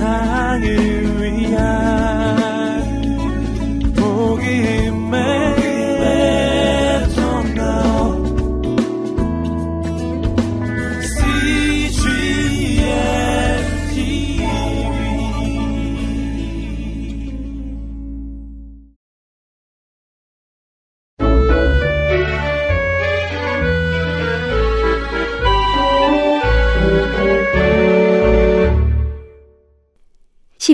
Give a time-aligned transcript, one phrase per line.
[0.00, 0.89] 세상을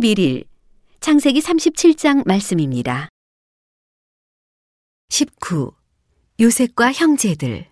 [0.06, 0.46] (11일)
[1.01, 3.09] 창세기 37장 말씀입니다.
[5.09, 5.73] 19.
[6.38, 7.66] 요셉과 형제들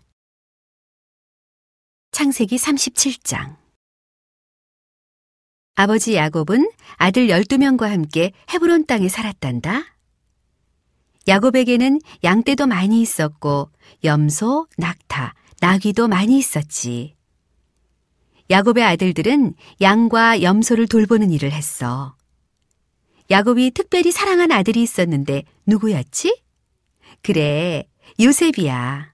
[2.10, 3.56] 창세기 37장
[5.76, 9.84] 아버지 야곱은 아들 12명과 함께 헤브론 땅에 살았단다.
[11.28, 13.70] 야곱에게는 양떼도 많이 있었고
[14.02, 17.14] 염소, 낙타, 나귀도 많이 있었지.
[18.50, 22.16] 야곱의 아들들은 양과 염소를 돌보는 일을 했어.
[23.30, 26.42] 야곱이 특별히 사랑한 아들이 있었는데 누구였지?
[27.22, 27.88] 그래,
[28.20, 29.12] 요셉이야.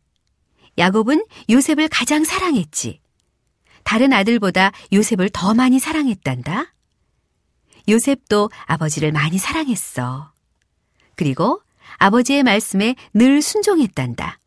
[0.78, 3.00] 야곱은 요셉을 가장 사랑했지.
[3.84, 6.75] 다른 아들보다 요셉을 더 많이 사랑했단다.
[7.89, 10.33] 요셉도 아버지를 많이 사랑했어.
[11.17, 11.62] 그리고
[11.98, 14.39] 아버지의 말씀에 늘 순종했단다.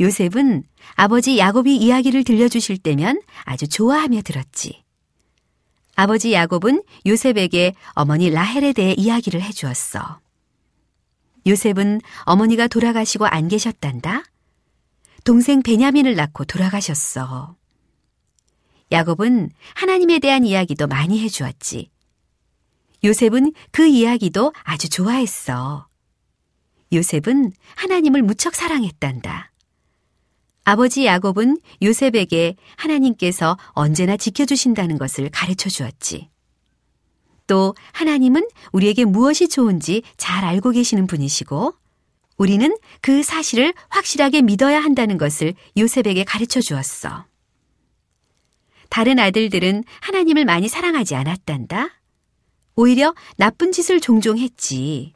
[0.00, 4.82] 요셉은 아버지 야곱이 이야기를 들려주실 때면 아주 좋아하며 들었지.
[5.94, 10.20] 아버지 야곱은 요셉에게 어머니 라헬에 대해 이야기를 해주었어.
[11.46, 14.24] 요셉은 어머니가 돌아가시고 안 계셨단다.
[15.24, 17.56] 동생 베냐민을 낳고 돌아가셨어.
[18.90, 21.90] 야곱은 하나님에 대한 이야기도 많이 해주었지.
[23.04, 25.88] 요셉은 그 이야기도 아주 좋아했어.
[26.92, 29.51] 요셉은 하나님을 무척 사랑했단다.
[30.64, 36.28] 아버지 야곱은 요셉에게 하나님께서 언제나 지켜주신다는 것을 가르쳐 주었지.
[37.46, 41.74] 또 하나님은 우리에게 무엇이 좋은지 잘 알고 계시는 분이시고
[42.38, 47.26] 우리는 그 사실을 확실하게 믿어야 한다는 것을 요셉에게 가르쳐 주었어.
[48.88, 51.88] 다른 아들들은 하나님을 많이 사랑하지 않았단다.
[52.74, 55.12] 오히려 나쁜 짓을 종종 했지.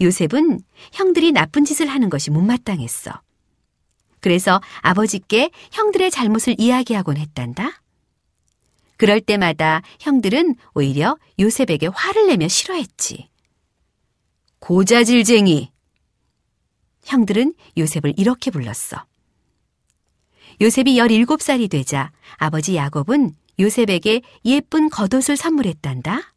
[0.00, 0.60] 요셉은
[0.92, 3.20] 형들이 나쁜 짓을 하는 것이 못마땅했어.
[4.28, 7.80] 그래서 아버지께 형들의 잘못을 이야기하곤 했단다.
[8.98, 13.30] 그럴 때마다 형들은 오히려 요셉에게 화를 내며 싫어했지.
[14.58, 15.72] 고자질쟁이!
[17.06, 19.02] 형들은 요셉을 이렇게 불렀어.
[20.60, 26.34] 요셉이 17살이 되자 아버지 야곱은 요셉에게 예쁜 겉옷을 선물했단다.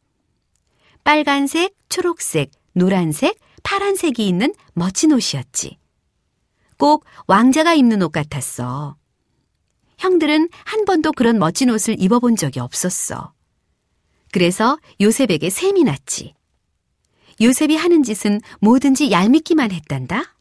[1.03, 5.80] 빨간색, 초록색, 노란색, 파란색이 있는 멋진 옷이었지.
[6.81, 8.97] 꼭 왕자가 입는 옷 같았어.
[9.99, 13.33] 형들은 한 번도 그런 멋진 옷을 입어본 적이 없었어.
[14.31, 16.33] 그래서 요셉에게 셈이 났지.
[17.39, 20.35] 요셉이 하는 짓은 뭐든지 얄밉기만 했단다.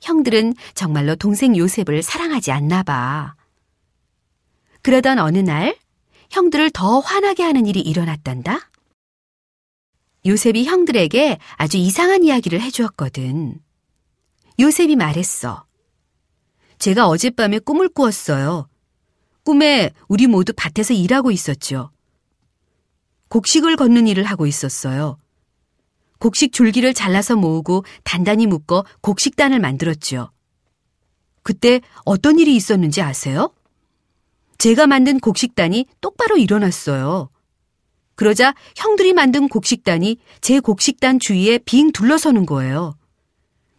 [0.00, 3.34] 형들은 정말로 동생 요셉을 사랑하지 않나 봐.
[4.80, 5.76] 그러던 어느 날
[6.30, 8.70] 형들을 더 화나게 하는 일이 일어났단다.
[10.24, 13.60] 요셉이 형들에게 아주 이상한 이야기를 해주었거든.
[14.60, 15.64] 요셉이 말했어.
[16.78, 18.68] 제가 어젯밤에 꿈을 꾸었어요.
[19.42, 21.90] 꿈에 우리 모두 밭에서 일하고 있었죠.
[23.28, 25.16] 곡식을 걷는 일을 하고 있었어요.
[26.18, 30.30] 곡식 줄기를 잘라서 모으고 단단히 묶어 곡식단을 만들었죠.
[31.42, 33.54] 그때 어떤 일이 있었는지 아세요?
[34.58, 37.30] 제가 만든 곡식단이 똑바로 일어났어요.
[38.14, 42.99] 그러자 형들이 만든 곡식단이 제 곡식단 주위에 빙 둘러서는 거예요.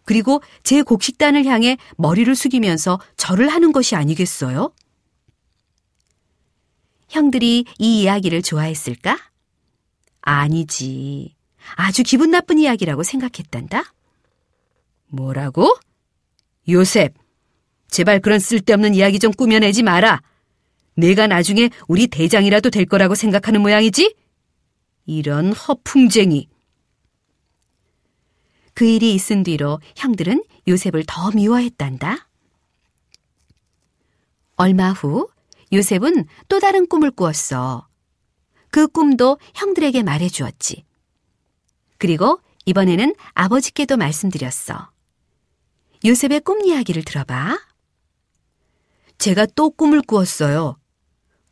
[0.04, 4.72] 그리고 제 곡식단을 향해 머리를 숙이면서 절을 하는 것이 아니겠어요?
[7.08, 9.18] 형들이 이 이야기를 좋아했을까?
[10.22, 11.34] 아니지.
[11.74, 13.92] 아주 기분 나쁜 이야기라고 생각했단다.
[15.08, 15.76] 뭐라고?
[16.68, 17.14] 요셉,
[17.88, 20.22] 제발 그런 쓸데없는 이야기 좀 꾸며내지 마라.
[20.94, 24.14] 내가 나중에 우리 대장이라도 될 거라고 생각하는 모양이지?
[25.06, 26.48] 이런 허풍쟁이.
[28.74, 32.28] 그 일이 있은 뒤로 형들은 요셉을 더 미워했단다.
[34.56, 35.28] 얼마 후
[35.72, 37.88] 요셉은 또 다른 꿈을 꾸었어.
[38.70, 40.84] 그 꿈도 형들에게 말해 주었지.
[41.98, 44.90] 그리고 이번에는 아버지께도 말씀드렸어.
[46.04, 47.58] 요셉의 꿈 이야기를 들어봐.
[49.18, 50.76] 제가 또 꿈을 꾸었어요.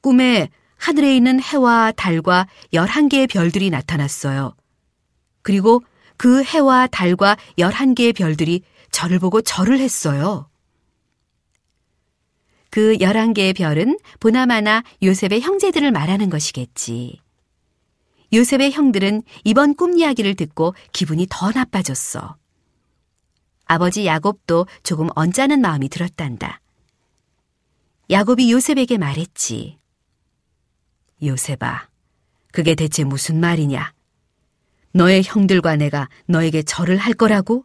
[0.01, 4.57] 꿈에 하늘에 있는 해와 달과 11개의 별들이 나타났어요.
[5.43, 5.83] 그리고
[6.21, 10.51] 그 해와 달과 11개의 별들이 저를 보고 절을 했어요.
[12.69, 17.23] 그 11개의 별은 보나마나 요셉의 형제들을 말하는 것이겠지.
[18.35, 22.37] 요셉의 형들은 이번 꿈 이야기를 듣고 기분이 더 나빠졌어.
[23.65, 26.61] 아버지 야곱도 조금 언짢은 마음이 들었단다.
[28.11, 29.79] 야곱이 요셉에게 말했지.
[31.23, 31.89] 요셉아,
[32.53, 33.95] 그게 대체 무슨 말이냐?
[34.93, 37.65] 너의 형들과 내가 너에게 절을 할 거라고?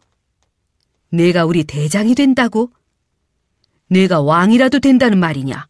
[1.10, 2.70] 내가 우리 대장이 된다고?
[3.88, 5.66] 내가 왕이라도 된다는 말이냐?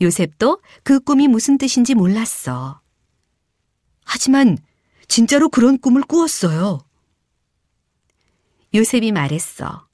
[0.00, 2.80] 요셉도 그 꿈이 무슨 뜻인지 몰랐어.
[4.04, 4.58] 하지만
[5.08, 6.80] 진짜로 그런 꿈을 꾸었어요.
[8.74, 9.86] 요셉이 말했어.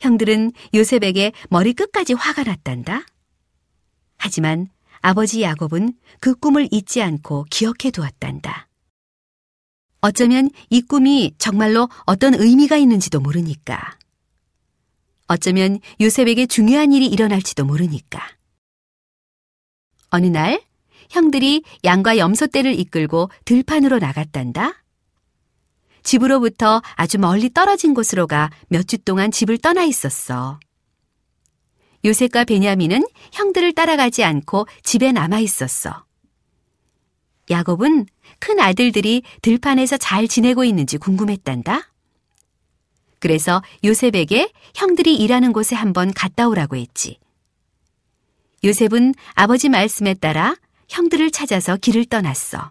[0.00, 3.04] 형들은 요셉에게 머리 끝까지 화가 났단다.
[4.16, 4.68] 하지만
[5.06, 8.68] 아버지 야곱은 그 꿈을 잊지 않고 기억해 두었단다.
[10.00, 13.98] 어쩌면 이 꿈이 정말로 어떤 의미가 있는지도 모르니까.
[15.26, 18.26] 어쩌면 요셉에게 중요한 일이 일어날지도 모르니까.
[20.08, 20.62] 어느 날
[21.10, 24.84] 형들이 양과 염소떼를 이끌고 들판으로 나갔단다.
[26.02, 30.58] 집으로부터 아주 멀리 떨어진 곳으로 가 몇 주 동안 집을 떠나 있었어.
[32.04, 36.04] 요셉과 베냐민은 형들을 따라가지 않고 집에 남아 있었어.
[37.50, 38.06] 야곱은
[38.38, 41.90] 큰 아들들이 들판에서 잘 지내고 있는지 궁금했단다.
[43.18, 47.18] 그래서 요셉에게 형들이 일하는 곳에 한번 갔다 오라고 했지.
[48.64, 50.56] 요셉은 아버지 말씀에 따라
[50.88, 52.68] 형들을 찾아서 길을 떠났어.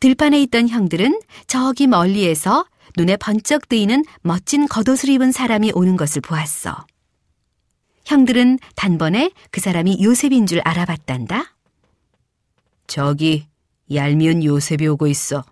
[0.00, 2.66] 들판에 있던 형들은 저기 멀리에서
[2.96, 6.86] 눈에 번쩍 뜨이는 멋진 겉옷을 입은 사람이 오는 것을 보았어.
[8.04, 11.54] 형들은 단번에 그 사람이 요셉인 줄 알아봤단다.
[12.86, 13.46] 저기
[13.92, 15.44] 얄미운 요셉이 오고 있어.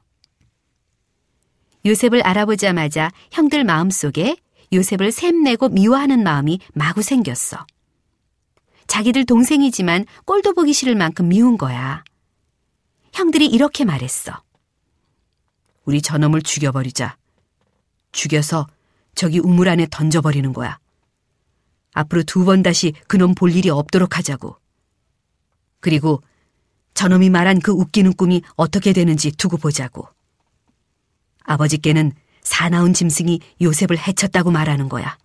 [1.84, 4.36] 요셉을 알아보자마자 형들 마음속에
[4.72, 7.66] 요셉을 샘내고 미워하는 마음이 마구 생겼어.
[8.86, 12.04] 자기들 동생이지만 꼴도 보기 싫을 만큼 미운 거야.
[13.12, 14.32] 형들이 이렇게 말했어.
[15.84, 17.16] 우리 저놈을 죽여버리자.
[18.12, 18.66] 죽여서
[19.14, 20.78] 저기 우물 안에 던져버리는 거야.
[22.00, 24.56] 앞으로 두 번 다시 그놈 볼 일이 없도록 하자고.
[25.80, 26.22] 그리고
[26.94, 30.08] 저놈이 말한 그 웃기는 꿈이 어떻게 되는지 두고 보자고.
[31.44, 32.12] 아버지께는
[32.42, 35.16] 사나운 짐승이 요셉을 해쳤다고 말하는 거야.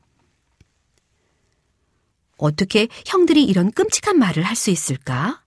[2.38, 5.42] 어떻게 형들이 이런 끔찍한 말을 할 수 있을까?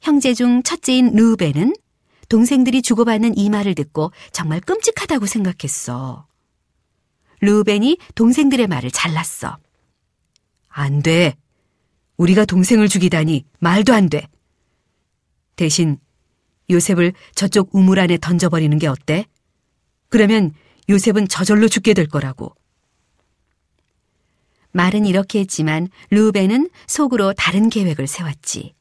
[0.00, 1.74] 형제 중 첫째인 르우벤은
[2.28, 6.26] 동생들이 주고받는 이 말을 듣고 정말 끔찍하다고 생각했어.
[7.40, 9.58] 르우벤이 동생들의 말을 잘랐어.
[10.78, 11.34] 안 돼.
[12.16, 14.28] 우리가 동생을 죽이다니 말도 안 돼.
[15.56, 15.98] 대신
[16.70, 19.26] 요셉을 저쪽 우물 안에 던져버리는 게 어때?
[20.08, 20.52] 그러면
[20.88, 22.54] 요셉은 저절로 죽게 될 거라고.
[24.70, 28.74] 말은 이렇게 했지만 루벤은 속으로 다른 계획을 세웠지.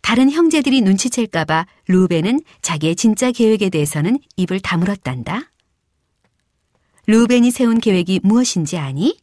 [0.00, 5.50] 다른 형제들이 눈치챌까봐 루벤은 자기의 진짜 계획에 대해서는 입을 다물었단다.
[7.06, 9.18] 루벤이 세운 계획이 무엇인지 아니?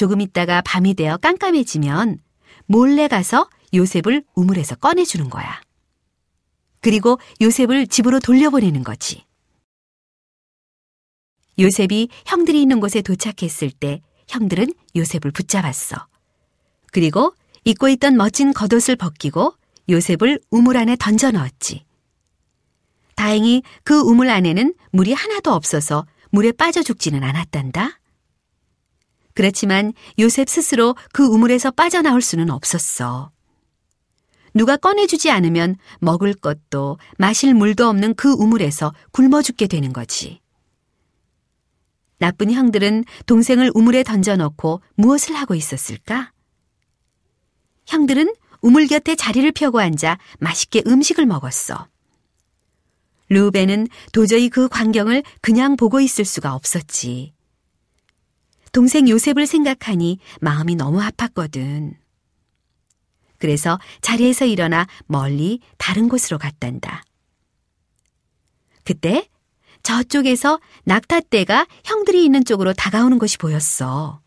[0.00, 2.20] 조금 있다가 밤이 되어 깜깜해지면
[2.64, 5.60] 몰래 가서 요셉을 우물에서 꺼내주는 거야.
[6.80, 9.26] 그리고 요셉을 집으로 돌려보내는 거지.
[11.58, 16.06] 요셉이 형들이 있는 곳에 도착했을 때 형들은 요셉을 붙잡았어.
[16.92, 17.34] 그리고
[17.66, 19.52] 입고 있던 멋진 겉옷을 벗기고
[19.90, 21.84] 요셉을 우물 안에 던져 넣었지.
[23.16, 27.99] 다행히 그 우물 안에는 물이 하나도 없어서 물에 빠져 죽지는 않았단다.
[29.40, 33.30] 그렇지만 요셉 스스로 그 우물에서 빠져나올 수는 없었어.
[34.52, 40.42] 누가 꺼내주지 않으면 먹을 것도 마실 물도 없는 그 우물에서 굶어 죽게 되는 거지.
[42.18, 46.32] 나쁜 형들은 동생을 우물에 던져놓고 무엇을 하고 있었을까?
[47.86, 51.88] 형들은 우물 곁에 자리를 펴고 앉아 맛있게 음식을 먹었어.
[53.30, 57.32] 루벤은 도저히 그 광경을 그냥 보고 있을 수가 없었지.
[58.72, 61.94] 동생 요셉을 생각하니 마음이 너무 아팠거든.
[63.38, 67.02] 그래서 자리에서 일어나 멀리 다른 곳으로 갔단다.
[68.84, 69.28] 그때
[69.82, 74.20] 저쪽에서 낙타떼가 형들이 있는 쪽으로 다가오는 것이 보였어.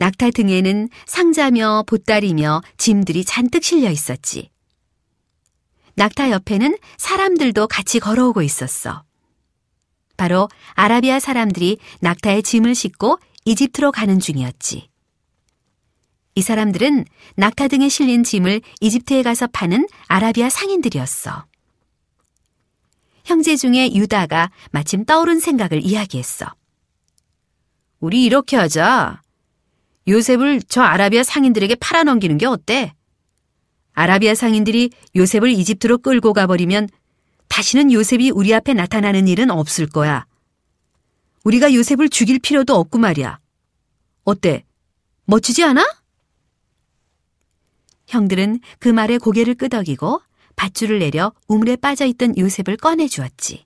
[0.00, 4.50] 낙타 등에는 상자며 보따리며 짐들이 잔뜩 실려 있었지.
[5.94, 9.04] 낙타 옆에는 사람들도 같이 걸어오고 있었어.
[10.18, 14.90] 바로 아라비아 사람들이 낙타에 짐을 싣고 이집트로 가는 중이었지.
[16.34, 17.06] 이 사람들은
[17.36, 21.46] 낙타 등에 실린 짐을 이집트에 가서 파는 아라비아 상인들이었어.
[23.24, 26.46] 형제 중에 유다가 마침 떠오른 생각을 이야기했어.
[28.00, 29.22] 우리 이렇게 하자.
[30.06, 32.94] 요셉을 저 아라비아 상인들에게 팔아넘기는 게 어때?
[33.92, 36.88] 아라비아 상인들이 요셉을 이집트로 끌고 가버리면
[37.48, 40.26] 다시는 요셉이 우리 앞에 나타나는 일은 없을 거야.
[41.44, 43.38] 우리가 요셉을 죽일 필요도 없고 말이야.
[44.24, 44.64] 어때?
[45.24, 45.84] 멋지지 않아?
[48.06, 50.22] 형들은 그 말에 고개를 끄덕이고
[50.56, 53.64] 밧줄을 내려 우물에 빠져있던 요셉을 꺼내 주었지.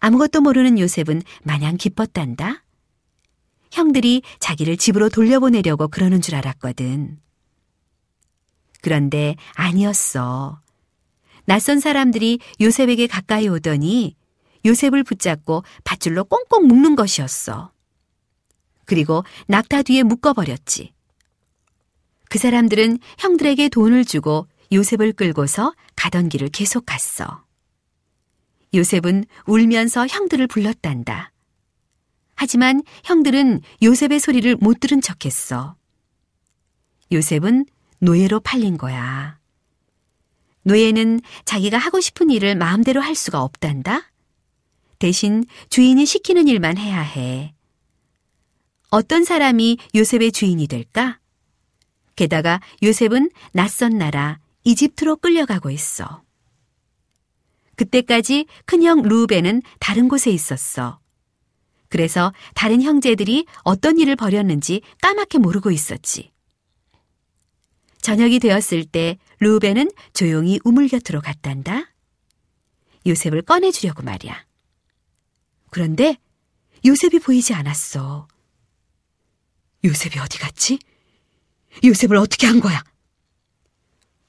[0.00, 2.64] 아무것도 모르는 요셉은 마냥 기뻤단다.
[3.72, 7.18] 형들이 자기를 집으로 돌려보내려고 그러는 줄 알았거든.
[8.80, 10.60] 그런데 아니었어.
[11.48, 14.14] 낯선 사람들이 요셉에게 가까이 오더니
[14.66, 17.72] 요셉을 붙잡고 밧줄로 꽁꽁 묶는 것이었어.
[18.84, 20.92] 그리고 낙타 뒤에 묶어버렸지.
[22.28, 27.42] 그 사람들은 형들에게 돈을 주고 요셉을 끌고서 가던 길을 계속 갔어.
[28.74, 31.32] 요셉은 울면서 형들을 불렀단다.
[32.34, 35.76] 하지만 형들은 요셉의 소리를 못 들은 척했어.
[37.10, 37.64] 요셉은
[38.00, 39.37] 노예로 팔린 거야.
[40.68, 44.12] 노예는 자기가 하고 싶은 일을 마음대로 할 수가 없단다.
[44.98, 47.54] 대신 주인이 시키는 일만 해야 해.
[48.90, 51.18] 어떤 사람이 요셉의 주인이 될까?
[52.16, 56.22] 게다가 요셉은 낯선 나라 이집트로 끌려가고 있어.
[57.76, 60.98] 그때까지 큰형 루벤은 다른 곳에 있었어.
[61.88, 66.32] 그래서 다른 형제들이 어떤 일을 벌였는지 까맣게 모르고 있었지.
[68.02, 71.92] 저녁이 되었을 때 루벤은 조용히 우물 곁으로 갔단다.
[73.06, 74.44] 요셉을 꺼내주려고 말이야.
[75.70, 76.16] 그런데
[76.84, 78.28] 요셉이 보이지 않았어.
[79.84, 80.78] 요셉이 어디 갔지?
[81.84, 82.82] 요셉을 어떻게 한 거야?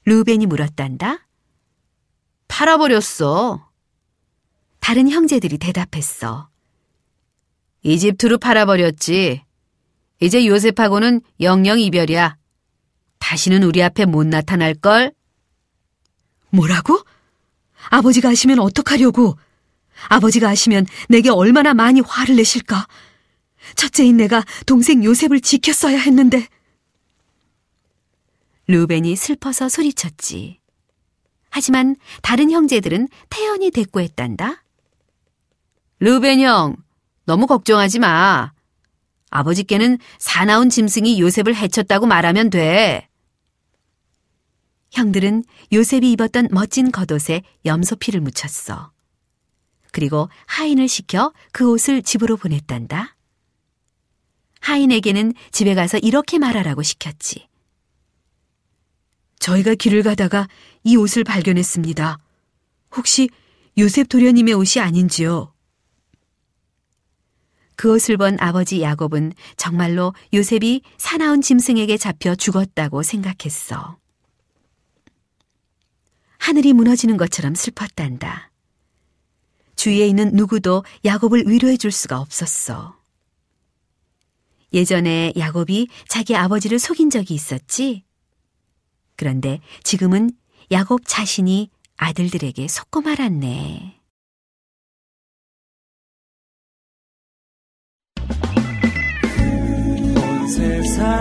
[0.04, 1.26] 루벤이 물었단다.
[2.48, 3.68] 팔아버렸어.
[4.80, 6.48] 다른 형제들이 대답했어.
[7.82, 9.42] 이집트로 팔아버렸지.
[10.20, 12.36] 이제 요셉하고는 영영 이별이야.
[13.20, 15.12] 다시는 우리 앞에 못 나타날 걸?
[16.50, 17.00] 뭐라고?
[17.90, 19.38] 아버지가 아시면 어떡하려고?
[20.08, 22.88] 아버지가 아시면 내게 얼마나 많이 화를 내실까?
[23.76, 26.48] 첫째인 내가 동생 요셉을 지켰어야 했는데.
[28.66, 30.58] 루벤이 슬퍼서 소리쳤지.
[31.50, 34.64] 하지만 다른 형제들은 태연히 대꾸했단다.
[36.00, 36.76] 루벤 형,
[37.26, 38.52] 너무 걱정하지 마.
[39.30, 43.09] 아버지께는 사나운 짐승이 요셉을 해쳤다고 말하면 돼.
[44.92, 48.92] 형들은 요셉이 입었던 멋진 겉옷에 염소피를 묻혔어.
[49.92, 53.16] 그리고 하인을 시켜 그 옷을 집으로 보냈단다.
[54.60, 57.48] 하인에게는 집에 가서 이렇게 말하라고 시켰지.
[59.38, 60.48] 저희가 길을 가다가
[60.84, 62.18] 이 옷을 발견했습니다.
[62.96, 63.30] 혹시
[63.78, 65.54] 요셉 도련님의 옷이 아닌지요?
[67.74, 73.96] 그 옷을 본 아버지 야곱은 정말로 요셉이 사나운 짐승에게 잡혀 죽었다고 생각했어.
[76.40, 78.50] 하늘이 무너지는 것처럼 슬펐단다.
[79.76, 82.98] 주위에 있는 누구도 야곱을 위로해 줄 수가 없었어.
[84.72, 88.04] 예전에 야곱이 자기 아버지를 속인 적이 있었지?
[89.16, 90.30] 그런데 지금은
[90.72, 94.00] 야곱 자신이 아들들에게 속고 말았네.
[100.48, 101.19] 세상